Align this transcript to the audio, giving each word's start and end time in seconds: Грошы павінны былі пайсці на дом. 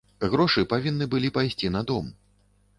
Грошы 0.35 0.63
павінны 0.71 1.09
былі 1.13 1.33
пайсці 1.37 1.73
на 1.77 1.87
дом. 1.95 2.13